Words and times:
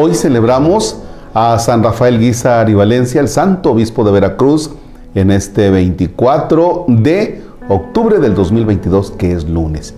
Hoy 0.00 0.14
celebramos 0.14 0.96
a 1.34 1.58
San 1.58 1.82
Rafael 1.82 2.20
Guizar 2.20 2.70
y 2.70 2.74
Valencia, 2.74 3.20
el 3.20 3.26
santo 3.26 3.72
obispo 3.72 4.04
de 4.04 4.12
Veracruz, 4.12 4.70
en 5.16 5.32
este 5.32 5.70
24 5.70 6.84
de 6.86 7.42
octubre 7.68 8.20
del 8.20 8.36
2022, 8.36 9.10
que 9.10 9.32
es 9.32 9.48
lunes. 9.48 9.96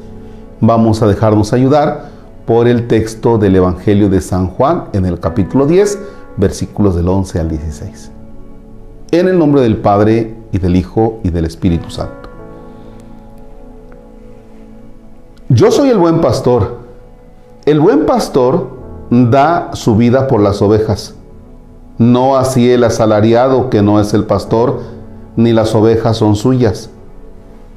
Vamos 0.62 1.02
a 1.02 1.06
dejarnos 1.06 1.52
ayudar 1.52 2.08
por 2.46 2.66
el 2.66 2.88
texto 2.88 3.36
del 3.36 3.56
Evangelio 3.56 4.08
de 4.08 4.22
San 4.22 4.46
Juan 4.46 4.84
en 4.94 5.04
el 5.04 5.20
capítulo 5.20 5.66
10, 5.66 5.98
versículos 6.38 6.96
del 6.96 7.06
11 7.06 7.38
al 7.38 7.50
16. 7.50 8.10
En 9.10 9.28
el 9.28 9.38
nombre 9.38 9.60
del 9.60 9.76
Padre 9.76 10.34
y 10.50 10.56
del 10.56 10.76
Hijo 10.76 11.20
y 11.24 11.28
del 11.28 11.44
Espíritu 11.44 11.90
Santo. 11.90 12.30
Yo 15.50 15.70
soy 15.70 15.90
el 15.90 15.98
buen 15.98 16.22
pastor. 16.22 16.78
El 17.66 17.80
buen 17.80 18.06
pastor 18.06 18.79
da 19.10 19.70
su 19.74 19.96
vida 19.96 20.28
por 20.28 20.40
las 20.40 20.62
ovejas. 20.62 21.14
No 21.98 22.36
así 22.36 22.70
el 22.70 22.84
asalariado 22.84 23.68
que 23.68 23.82
no 23.82 24.00
es 24.00 24.14
el 24.14 24.24
pastor, 24.24 24.80
ni 25.36 25.52
las 25.52 25.74
ovejas 25.74 26.16
son 26.16 26.36
suyas. 26.36 26.90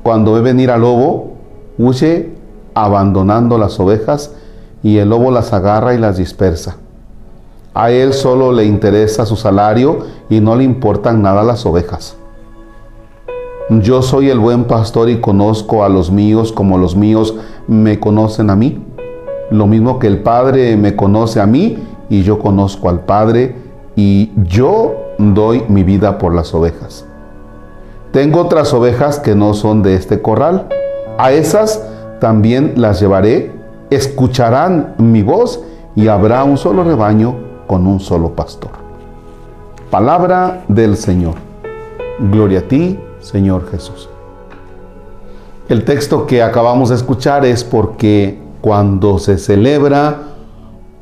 Cuando 0.04 0.34
ve 0.34 0.42
venir 0.42 0.72
al 0.72 0.82
lobo, 0.82 1.34
huye 1.78 2.32
abandonando 2.74 3.58
las 3.58 3.80
ovejas 3.80 4.32
y 4.82 4.98
el 4.98 5.10
lobo 5.10 5.32
las 5.32 5.54
agarra 5.54 5.94
y 5.94 5.98
las 5.98 6.18
dispersa. 6.18 6.78
A 7.74 7.90
él 7.90 8.14
solo 8.14 8.52
le 8.52 8.66
interesa 8.66 9.26
su 9.26 9.36
salario 9.36 10.00
y 10.30 10.40
no 10.40 10.56
le 10.56 10.64
importan 10.64 11.22
nada 11.22 11.44
las 11.44 11.66
ovejas. 11.66 12.16
Yo 13.70 14.02
soy 14.02 14.30
el 14.30 14.40
buen 14.40 14.66
pastor 14.66 15.10
y 15.10 15.22
conozco 15.22 15.84
a 15.84 15.90
los 15.90 16.12
míos 16.12 16.52
como 16.52 16.78
los 16.78 16.96
míos 16.96 17.34
me 17.68 18.00
conocen 18.00 18.50
a 18.50 18.56
mí. 18.56 18.83
Lo 19.54 19.68
mismo 19.68 20.00
que 20.00 20.08
el 20.08 20.18
Padre 20.18 20.76
me 20.78 20.96
conoce 20.96 21.40
a 21.40 21.46
mí 21.46 21.78
y 22.10 22.24
yo 22.24 22.40
conozco 22.40 22.90
al 22.90 23.02
Padre 23.02 23.56
y 23.96 24.32
yo 24.48 24.96
doy 25.20 25.64
mi 25.68 25.84
vida 25.84 26.18
por 26.18 26.34
las 26.34 26.56
ovejas. 26.56 27.06
Tengo 28.12 28.42
otras 28.42 28.74
ovejas 28.74 29.20
que 29.20 29.36
no 29.36 29.54
son 29.54 29.84
de 29.84 29.94
este 29.94 30.24
corral. 30.24 30.70
A 31.20 31.34
esas 31.34 31.88
también 32.20 32.74
las 32.78 33.00
llevaré, 33.00 33.52
escucharán 33.92 34.96
mi 34.98 35.22
voz 35.22 35.62
y 35.96 36.08
habrá 36.08 36.44
un 36.44 36.58
solo 36.58 36.84
rebaño 36.84 37.36
con 37.68 37.86
un 37.86 38.00
solo 38.00 38.32
pastor. 38.32 38.72
Palabra 39.92 40.64
del 40.68 40.98
Señor. 40.98 41.36
Gloria 42.32 42.58
a 42.58 42.64
ti, 42.64 43.00
Señor 43.20 43.70
Jesús. 43.70 44.10
El 45.70 45.86
texto 45.86 46.26
que 46.26 46.42
acabamos 46.42 46.90
de 46.90 46.96
escuchar 46.96 47.46
es 47.46 47.64
porque 47.64 48.42
cuando 48.64 49.20
se 49.20 49.38
celebra 49.38 50.24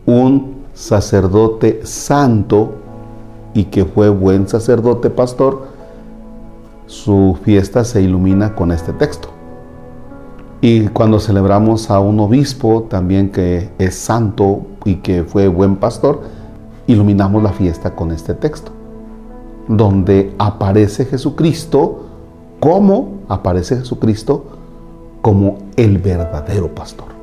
un 0.05 0.63
sacerdote 0.73 1.85
santo 1.85 2.71
y 3.53 3.65
que 3.65 3.85
fue 3.85 4.09
buen 4.09 4.49
sacerdote 4.49 5.11
pastor, 5.11 5.67
su 6.87 7.37
fiesta 7.43 7.85
se 7.85 8.01
ilumina 8.01 8.55
con 8.55 8.71
este 8.71 8.91
texto. 8.91 9.29
Y 10.59 10.87
cuando 10.87 11.19
celebramos 11.19 11.89
a 11.89 11.99
un 11.99 12.19
obispo 12.19 12.87
también 12.89 13.29
que 13.29 13.69
es 13.77 13.95
santo 13.95 14.63
y 14.83 14.95
que 14.95 15.23
fue 15.23 15.47
buen 15.47 15.75
pastor, 15.75 16.21
iluminamos 16.87 17.43
la 17.43 17.53
fiesta 17.53 17.95
con 17.95 18.11
este 18.11 18.33
texto, 18.33 18.71
donde 19.67 20.33
aparece 20.39 21.05
Jesucristo 21.05 22.07
¿Cómo 22.61 23.21
aparece 23.27 23.77
Jesucristo? 23.77 24.45
Como 25.23 25.57
el 25.77 25.97
verdadero 25.97 26.67
pastor. 26.75 27.20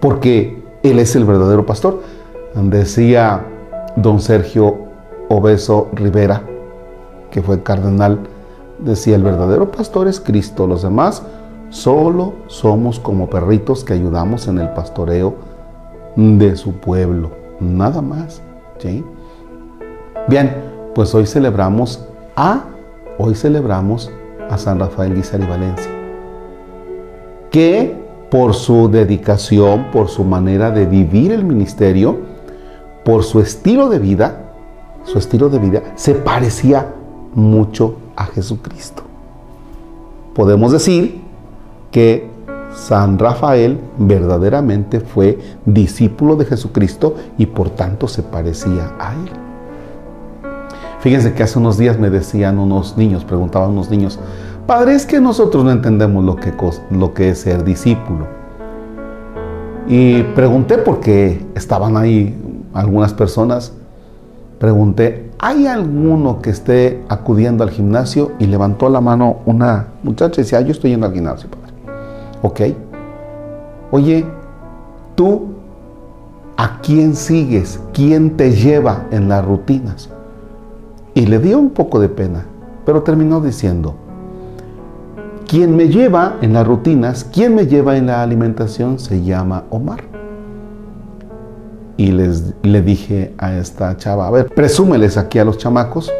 Porque 0.00 0.62
Él 0.82 0.98
es 0.98 1.14
el 1.16 1.24
verdadero 1.24 1.66
pastor. 1.66 2.00
Decía 2.54 3.46
don 3.96 4.20
Sergio 4.20 4.76
Obeso 5.28 5.88
Rivera, 5.92 6.42
que 7.30 7.42
fue 7.42 7.62
cardenal, 7.62 8.18
decía, 8.78 9.16
el 9.16 9.22
verdadero 9.22 9.70
pastor 9.70 10.08
es 10.08 10.20
Cristo, 10.20 10.66
los 10.66 10.82
demás 10.82 11.22
solo 11.68 12.34
somos 12.48 12.98
como 12.98 13.30
perritos 13.30 13.84
que 13.84 13.92
ayudamos 13.92 14.48
en 14.48 14.58
el 14.58 14.70
pastoreo 14.70 15.34
de 16.16 16.56
su 16.56 16.72
pueblo, 16.72 17.30
nada 17.60 18.02
más. 18.02 18.42
Bien, 20.28 20.54
pues 20.94 21.14
hoy 21.14 21.26
celebramos 21.26 22.06
a, 22.34 22.64
hoy 23.18 23.34
celebramos 23.34 24.10
a 24.50 24.58
San 24.58 24.80
Rafael 24.80 25.14
Guizar 25.14 25.40
y 25.40 25.46
Valencia, 25.46 25.90
que 27.50 27.99
por 28.30 28.54
su 28.54 28.88
dedicación, 28.88 29.86
por 29.92 30.08
su 30.08 30.24
manera 30.24 30.70
de 30.70 30.86
vivir 30.86 31.32
el 31.32 31.44
ministerio, 31.44 32.18
por 33.04 33.24
su 33.24 33.40
estilo 33.40 33.88
de 33.88 33.98
vida, 33.98 34.52
su 35.04 35.18
estilo 35.18 35.48
de 35.48 35.58
vida 35.58 35.82
se 35.96 36.14
parecía 36.14 36.94
mucho 37.34 37.96
a 38.16 38.26
Jesucristo. 38.26 39.02
Podemos 40.34 40.72
decir 40.72 41.20
que 41.90 42.30
San 42.74 43.18
Rafael 43.18 43.80
verdaderamente 43.98 45.00
fue 45.00 45.38
discípulo 45.66 46.36
de 46.36 46.44
Jesucristo 46.44 47.16
y 47.36 47.46
por 47.46 47.70
tanto 47.70 48.06
se 48.06 48.22
parecía 48.22 48.92
a 48.98 49.14
él. 49.14 49.30
Fíjense 51.00 51.32
que 51.32 51.42
hace 51.42 51.58
unos 51.58 51.78
días 51.78 51.98
me 51.98 52.10
decían 52.10 52.58
unos 52.58 52.96
niños, 52.96 53.24
preguntaban 53.24 53.70
unos 53.70 53.90
niños, 53.90 54.18
Padre, 54.70 54.94
es 54.94 55.04
que 55.04 55.20
nosotros 55.20 55.64
no 55.64 55.72
entendemos 55.72 56.24
lo 56.24 56.36
que, 57.12 57.28
es 57.28 57.40
ser 57.40 57.64
discípulo. 57.64 58.28
Y 59.88 60.22
pregunté 60.22 60.78
porque 60.78 61.44
estaban 61.56 61.96
ahí 61.96 62.40
algunas 62.72 63.12
personas, 63.12 63.72
pregunté, 64.60 65.28
¿hay 65.40 65.66
alguno 65.66 66.40
que 66.40 66.50
esté 66.50 67.02
acudiendo 67.08 67.64
al 67.64 67.70
gimnasio? 67.70 68.30
Y 68.38 68.46
levantó 68.46 68.88
la 68.88 69.00
mano 69.00 69.38
una 69.44 69.88
muchacha 70.04 70.40
y 70.40 70.44
decía, 70.44 70.60
yo 70.60 70.70
estoy 70.70 70.90
yendo 70.90 71.08
al 71.08 71.14
gimnasio, 71.14 71.50
Padre. 71.50 71.74
Ok. 72.42 72.60
Oye, 73.90 74.24
tú, 75.16 75.48
¿a 76.56 76.78
quién 76.80 77.16
sigues? 77.16 77.80
¿Quién 77.92 78.36
te 78.36 78.52
lleva 78.52 79.04
en 79.10 79.28
las 79.28 79.44
rutinas? 79.44 80.10
Y 81.12 81.26
le 81.26 81.40
dio 81.40 81.58
un 81.58 81.70
poco 81.70 81.98
de 81.98 82.08
pena, 82.08 82.46
pero 82.86 83.02
terminó 83.02 83.40
diciendo, 83.40 83.96
quien 85.50 85.74
me 85.74 85.88
lleva 85.88 86.36
en 86.42 86.52
las 86.52 86.64
rutinas, 86.64 87.24
quien 87.24 87.56
me 87.56 87.66
lleva 87.66 87.96
en 87.96 88.06
la 88.06 88.22
alimentación 88.22 89.00
se 89.00 89.24
llama 89.24 89.64
Omar. 89.70 89.98
Y 91.96 92.12
les, 92.12 92.54
le 92.62 92.80
dije 92.82 93.34
a 93.36 93.54
esta 93.54 93.96
chava, 93.96 94.28
a 94.28 94.30
ver, 94.30 94.46
presúmeles 94.54 95.16
aquí 95.16 95.40
a 95.40 95.44
los 95.44 95.58
chamacos 95.58 96.12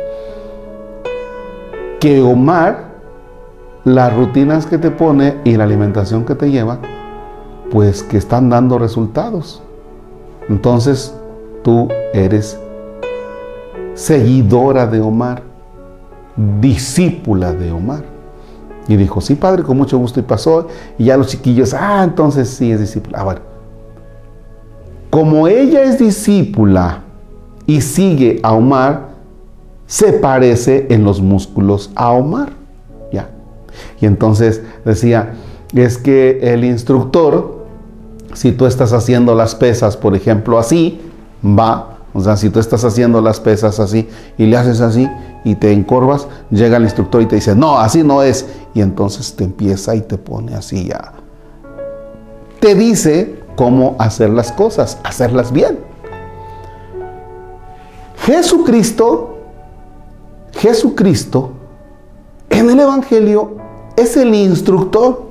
que 2.01 2.21
Omar, 2.21 2.87
las 3.85 4.13
rutinas 4.17 4.67
que 4.67 4.79
te 4.79 4.91
pone 4.91 5.37
y 5.45 5.57
la 5.57 5.63
alimentación 5.63 6.25
que 6.25 6.35
te 6.35 6.51
lleva, 6.51 6.81
pues 7.71 8.03
que 8.03 8.17
están 8.17 8.51
dando 8.51 8.81
resultados. 8.81 9.63
Entonces 10.49 11.15
tú 11.63 11.87
eres 12.13 12.59
seguidora 13.95 14.89
de 14.89 15.01
Omar, 15.01 15.45
discípula 16.61 17.53
de 17.53 17.71
Omar. 17.71 18.10
Y 18.89 18.97
dijo, 18.97 19.21
sí, 19.21 19.35
padre, 19.35 19.63
con 19.63 19.77
mucho 19.77 19.99
gusto. 19.99 20.21
Y 20.21 20.23
pasó. 20.23 20.69
Y 20.99 21.05
ya 21.05 21.17
los 21.17 21.29
chiquillos, 21.29 21.75
ah, 21.75 22.03
entonces 22.05 22.49
sí 22.49 22.73
es 22.73 22.81
discípula. 22.81 23.19
Ah, 23.21 23.25
bueno. 23.25 23.41
Como 25.11 25.49
ella 25.49 25.83
es 25.83 25.99
discípula 25.99 27.03
y 27.67 27.81
sigue 27.81 28.41
a 28.43 28.53
Omar, 28.53 29.11
se 29.87 30.13
parece 30.13 30.87
en 30.91 31.05
los 31.05 31.21
músculos 31.21 31.91
a 31.95 32.13
Omar. 32.13 32.51
Ya. 33.13 33.31
Y 34.01 34.07
entonces 34.07 34.63
decía, 34.85 35.35
es 35.75 35.99
que 35.99 36.53
el 36.55 36.65
instructor, 36.65 37.67
si 38.35 38.53
tú 38.53 38.67
estás 38.67 38.93
haciendo 38.93 39.35
las 39.35 39.55
pesas, 39.55 39.97
por 39.97 40.15
ejemplo, 40.15 40.59
así, 40.59 41.01
va 41.45 41.91
o 42.13 42.21
sea, 42.21 42.37
si 42.37 42.51
tú 42.51 42.59
estás 42.59 42.85
haciendo 42.85 43.21
las 43.21 43.39
pesas 43.41 43.79
así 43.79 44.09
y 44.37 44.47
le 44.47 44.57
haces 44.57 44.81
así 44.81 45.09
y 45.45 45.55
te 45.55 45.73
encorvas, 45.73 46.27
llega 46.51 46.77
el 46.77 46.85
instructor 46.85 47.23
y 47.23 47.27
te 47.27 47.37
dice, 47.37 47.55
no, 47.55 47.79
así 47.79 48.03
no 48.03 48.23
es. 48.23 48.47
Y 48.75 48.81
entonces 48.81 49.35
te 49.35 49.45
empieza 49.45 49.95
y 49.95 50.01
te 50.03 50.19
pone 50.19 50.55
así 50.55 50.89
ya. 50.89 51.13
Te 52.61 52.75
dice 52.75 53.43
cómo 53.57 53.97
hacer 53.99 54.31
las 54.31 54.53
cosas, 54.53 54.99
hacerlas 55.03 55.51
bien. 55.53 55.79
Jesucristo, 58.17 59.39
Jesucristo, 60.53 61.53
en 62.51 62.69
el 62.69 62.81
Evangelio 62.81 63.57
es 63.97 64.17
el 64.17 64.35
instructor 64.35 65.31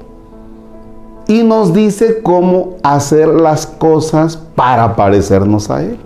y 1.27 1.43
nos 1.43 1.73
dice 1.73 2.21
cómo 2.23 2.77
hacer 2.81 3.27
las 3.27 3.67
cosas 3.67 4.35
para 4.37 4.95
parecernos 4.95 5.69
a 5.69 5.83
Él. 5.83 5.99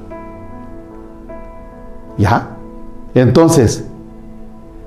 ¿Ya? 2.18 2.50
Entonces, 3.16 3.86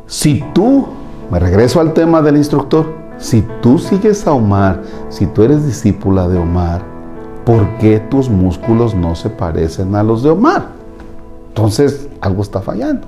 si 0.06 0.44
tú, 0.54 0.86
me 1.30 1.38
regreso 1.38 1.80
al 1.80 1.92
tema 1.92 2.22
del 2.22 2.36
instructor, 2.36 2.86
si 3.18 3.42
tú 3.60 3.78
sigues 3.78 4.26
a 4.26 4.32
Omar, 4.32 4.82
si 5.08 5.26
tú 5.26 5.42
eres 5.42 5.66
discípula 5.66 6.28
de 6.28 6.38
Omar, 6.38 6.82
¿por 7.44 7.66
qué 7.78 7.98
tus 7.98 8.28
músculos 8.28 8.94
no 8.94 9.14
se 9.14 9.30
parecen 9.30 9.94
a 9.94 10.02
los 10.02 10.22
de 10.22 10.30
Omar? 10.30 10.68
Entonces, 11.48 12.08
algo 12.20 12.42
está 12.42 12.60
fallando. 12.60 13.06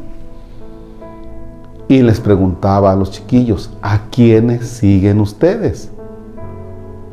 Y 1.86 2.02
les 2.02 2.20
preguntaba 2.20 2.92
a 2.92 2.96
los 2.96 3.10
chiquillos, 3.10 3.70
¿a 3.80 4.00
quiénes 4.10 4.66
siguen 4.66 5.20
ustedes? 5.20 5.90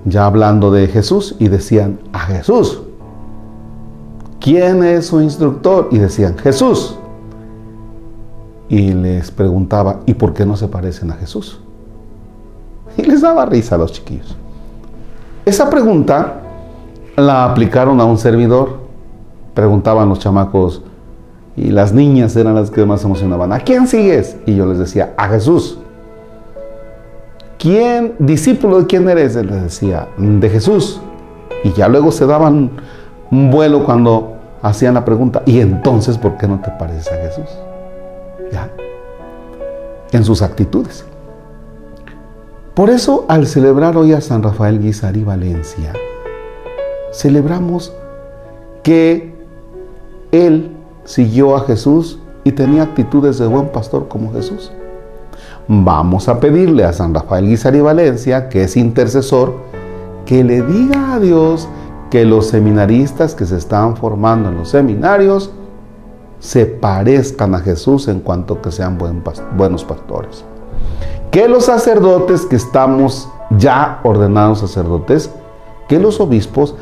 Ya 0.06 0.26
hablando 0.26 0.72
de 0.72 0.88
Jesús 0.88 1.36
y 1.40 1.48
decían, 1.48 2.00
a 2.12 2.20
Jesús. 2.20 2.82
¿Quién 4.40 4.84
es 4.84 5.08
su 5.08 5.22
instructor? 5.22 5.90
Y 5.92 5.98
decían, 5.98 6.38
Jesús. 6.38 6.98
Y 8.70 8.94
les 8.94 9.32
preguntaba, 9.32 10.02
¿y 10.06 10.14
por 10.14 10.34
qué 10.34 10.46
no 10.46 10.58
se 10.58 10.68
parecen 10.68 11.12
a 11.12 11.16
Jesús? 11.16 11.60
Y 12.98 13.04
les 13.04 13.22
daba 13.22 13.46
risa 13.46 13.76
a 13.76 13.78
los 13.78 13.92
chiquillos. 13.92 14.36
Esa 15.46 15.70
pregunta 15.70 16.42
la 17.16 17.46
aplicaron 17.46 18.00
a 18.02 18.06
un 18.06 18.18
servidor. 18.18 18.80
Preguntaban 19.54 20.10
los 20.10 20.20
chamacos 20.20 20.82
y 21.56 21.70
las 21.70 21.94
niñas 21.94 22.36
eran 22.36 22.56
las 22.56 22.72
que 22.72 22.86
más 22.86 23.04
emocionaban. 23.04 23.54
¿A 23.54 23.60
quién 23.60 23.88
sigues? 23.88 24.38
Y 24.46 24.56
yo 24.56 24.66
les 24.66 24.80
decía, 24.80 25.14
a 25.18 25.28
Jesús. 25.30 25.78
¿Quién, 27.58 28.16
discípulo 28.20 28.80
de 28.80 28.88
quién 28.88 29.08
eres? 29.08 29.36
Les 29.36 29.64
decía, 29.64 30.08
de 30.18 30.50
Jesús. 30.50 31.00
Y 31.64 31.72
ya 31.72 31.88
luego 31.88 32.12
se 32.12 32.26
daban 32.26 32.72
un 33.32 33.52
vuelo 33.52 33.86
cuando 33.86 34.36
hacían 34.62 34.96
la 34.96 35.06
pregunta, 35.06 35.44
¿y 35.46 35.60
entonces 35.60 36.18
por 36.18 36.38
qué 36.38 36.48
no 36.48 36.60
te 36.60 36.72
pareces 36.72 37.12
a 37.12 37.16
Jesús? 37.18 37.50
En 40.12 40.24
sus 40.24 40.42
actitudes. 40.42 41.06
Por 42.74 42.90
eso, 42.90 43.26
al 43.28 43.48
celebrar 43.48 43.96
hoy 43.98 44.14
a 44.14 44.22
San 44.22 44.44
Rafael 44.44 44.80
Guizar 44.80 45.16
y 45.16 45.24
Valencia, 45.24 45.94
celebramos 47.14 47.94
que 48.84 49.34
él 50.32 50.72
siguió 51.06 51.56
a 51.56 51.62
Jesús 51.62 52.20
y 52.44 52.52
tenía 52.52 52.84
actitudes 52.84 53.38
de 53.38 53.48
buen 53.48 53.70
pastor 53.70 54.08
como 54.08 54.34
Jesús. 54.34 54.72
Vamos 55.68 56.28
a 56.28 56.40
pedirle 56.40 56.84
a 56.84 56.94
San 56.94 57.14
Rafael 57.14 57.48
Guizar 57.48 57.76
y 57.76 57.82
Valencia, 57.82 58.50
que 58.50 58.64
es 58.64 58.78
intercesor, 58.78 59.54
que 60.26 60.44
le 60.44 60.62
diga 60.62 61.14
a 61.14 61.20
Dios 61.20 61.68
que 62.12 62.26
los 62.26 62.48
seminaristas 62.48 63.34
que 63.36 63.46
se 63.46 63.58
están 63.58 63.96
formando 63.98 64.50
en 64.50 64.58
los 64.58 64.70
seminarios 64.70 65.52
se 66.40 66.66
parezcan 66.66 67.56
a 67.56 67.60
Jesús 67.60 68.08
en 68.08 68.20
cuanto 68.20 68.62
que 68.62 68.72
sean 68.72 68.98
buenos 68.98 69.84
pastores 69.84 70.46
que 71.36 71.50
los 71.50 71.66
sacerdotes 71.66 72.46
que 72.46 72.56
estamos 72.56 73.28
ya 73.58 74.00
ordenados 74.04 74.60
sacerdotes, 74.60 75.30
que 75.90 76.00
los 76.00 76.22
obispos, 76.22 76.76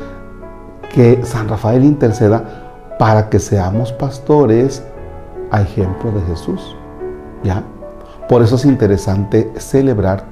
que 0.94 1.24
San 1.24 1.48
Rafael 1.48 1.82
interceda 1.82 2.94
para 2.96 3.30
que 3.30 3.40
seamos 3.40 3.92
pastores 3.92 4.84
a 5.50 5.60
ejemplo 5.60 6.12
de 6.12 6.20
Jesús. 6.22 6.76
¿Ya? 7.42 7.64
Por 8.28 8.42
eso 8.42 8.54
es 8.54 8.64
interesante 8.64 9.52
celebrar 9.56 10.22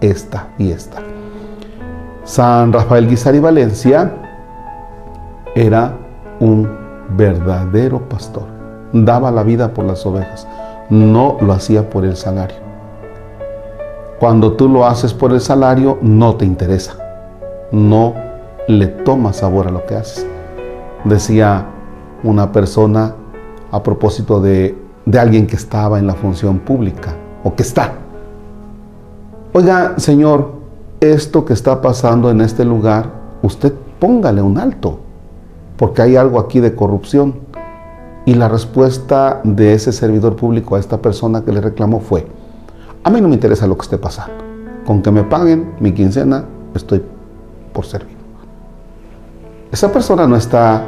esta 0.00 0.46
fiesta. 0.56 0.98
San 2.22 2.72
Rafael 2.72 3.08
Guizar 3.08 3.34
y 3.34 3.40
Valencia 3.40 4.14
era 5.56 5.98
un 6.38 6.70
verdadero 7.16 8.08
pastor. 8.08 8.51
Daba 8.92 9.30
la 9.30 9.42
vida 9.42 9.72
por 9.72 9.84
las 9.84 10.04
ovejas. 10.06 10.46
No 10.90 11.38
lo 11.40 11.52
hacía 11.52 11.88
por 11.88 12.04
el 12.04 12.16
salario. 12.16 12.56
Cuando 14.18 14.52
tú 14.52 14.68
lo 14.68 14.86
haces 14.86 15.14
por 15.14 15.32
el 15.32 15.40
salario, 15.40 15.98
no 16.02 16.36
te 16.36 16.44
interesa. 16.44 16.96
No 17.72 18.14
le 18.68 18.86
tomas 18.86 19.36
sabor 19.36 19.68
a 19.68 19.70
lo 19.70 19.84
que 19.86 19.96
haces. 19.96 20.26
Decía 21.04 21.66
una 22.22 22.52
persona 22.52 23.14
a 23.70 23.82
propósito 23.82 24.40
de, 24.40 24.78
de 25.06 25.18
alguien 25.18 25.46
que 25.46 25.56
estaba 25.56 25.98
en 25.98 26.06
la 26.06 26.14
función 26.14 26.58
pública 26.58 27.14
o 27.42 27.54
que 27.54 27.62
está. 27.62 27.94
Oiga, 29.52 29.94
Señor, 29.98 30.52
esto 31.00 31.44
que 31.44 31.52
está 31.52 31.82
pasando 31.82 32.30
en 32.30 32.40
este 32.40 32.64
lugar, 32.64 33.10
usted 33.42 33.72
póngale 33.98 34.40
un 34.40 34.56
alto, 34.56 35.00
porque 35.76 36.02
hay 36.02 36.16
algo 36.16 36.38
aquí 36.38 36.60
de 36.60 36.74
corrupción. 36.74 37.34
Y 38.24 38.34
la 38.34 38.48
respuesta 38.48 39.40
de 39.42 39.74
ese 39.74 39.92
servidor 39.92 40.36
público 40.36 40.76
a 40.76 40.78
esta 40.78 41.02
persona 41.02 41.44
que 41.44 41.52
le 41.52 41.60
reclamó 41.60 42.00
fue, 42.00 42.26
a 43.04 43.10
mí 43.10 43.20
no 43.20 43.28
me 43.28 43.34
interesa 43.34 43.66
lo 43.66 43.76
que 43.76 43.82
esté 43.82 43.98
pasando. 43.98 44.34
Con 44.86 45.02
que 45.02 45.10
me 45.10 45.24
paguen 45.24 45.74
mi 45.80 45.92
quincena, 45.92 46.44
estoy 46.74 47.02
por 47.72 47.84
servir. 47.84 48.16
Esa 49.72 49.90
persona 49.90 50.26
no 50.26 50.36
está 50.36 50.84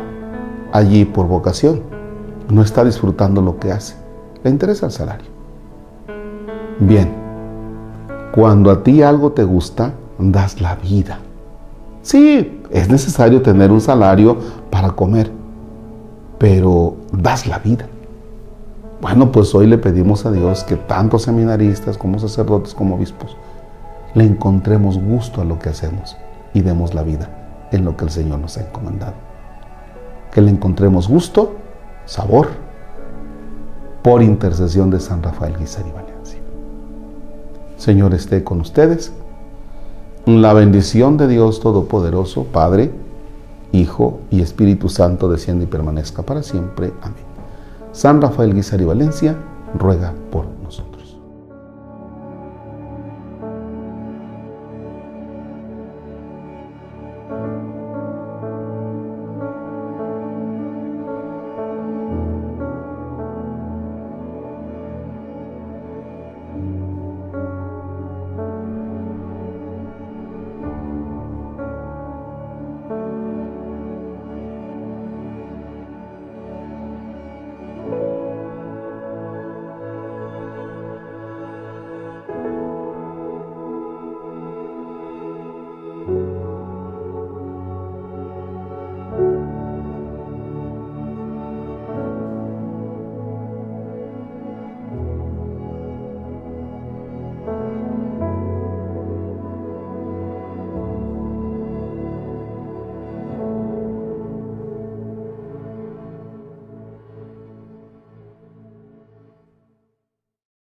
allí 0.73 1.05
por 1.05 1.27
vocación, 1.27 1.83
no 2.49 2.63
está 2.63 2.85
disfrutando 2.85 3.41
lo 3.41 3.59
que 3.59 3.73
hace. 3.73 3.97
Le 4.43 4.51
interesa 4.51 4.87
el 4.87 4.93
salario. 4.93 5.27
Bien, 6.79 7.11
cuando 8.35 8.71
a 8.71 8.83
ti 8.83 9.03
algo 9.03 9.33
te 9.33 9.45
gusta, 9.45 9.95
das 10.19 10.61
la 10.61 10.75
vida. 10.77 11.19
Sí, 12.03 12.61
es 12.71 12.89
necesario 12.89 13.43
tener 13.43 13.73
un 13.73 13.81
salario 13.81 14.37
para 14.71 14.91
comer, 14.91 15.31
pero 16.45 16.97
das 17.11 17.47
la 17.47 17.59
vida. 17.59 17.87
Bueno, 19.01 19.33
pues 19.33 19.55
hoy 19.55 19.67
le 19.67 19.79
pedimos 19.79 20.27
a 20.27 20.31
Dios 20.31 20.63
que 20.63 20.77
tanto 20.77 21.19
seminaristas 21.19 21.97
como 21.97 22.19
sacerdotes 22.19 22.75
como 22.75 22.97
obispos 22.97 23.35
le 24.13 24.25
encontremos 24.25 24.99
gusto 24.99 25.41
a 25.41 25.45
lo 25.47 25.59
que 25.59 25.71
hacemos 25.71 26.19
y 26.53 26.61
demos 26.61 26.93
la 26.93 27.03
vida 27.03 27.31
en 27.73 27.87
lo 27.87 27.97
que 27.97 28.05
el 28.05 28.11
Señor 28.11 28.41
nos 28.41 28.59
ha 28.59 28.61
encomendado. 28.61 29.15
Que 30.33 30.43
le 30.43 30.51
encontremos 30.51 31.09
gusto, 31.09 31.55
sabor, 32.05 32.49
por 34.03 34.23
intercesión 34.23 34.91
de 34.91 35.01
San 35.01 35.23
Rafael 35.23 35.57
Guizar 35.57 35.87
y 35.87 35.93
Valencia. 35.93 36.41
Señor 37.79 38.13
esté 38.13 38.45
con 38.45 38.61
ustedes. 38.61 39.15
La 40.27 40.53
bendición 40.53 41.17
de 41.17 41.27
Dios 41.27 41.61
Todopoderoso, 41.61 42.45
Padre, 42.45 42.91
Hijo 43.75 44.21
y 44.31 44.41
Espíritu 44.41 44.89
Santo 44.89 45.29
descienda 45.29 45.65
y 45.65 45.67
permanezca 45.67 46.23
para 46.23 46.43
siempre. 46.43 46.93
Amén. 47.03 47.25
San 47.93 48.21
Rafael 48.21 48.55
Guizar 48.55 48.81
y 48.81 48.85
Valencia 48.85 49.37
ruega 49.79 50.15
por 50.31 50.47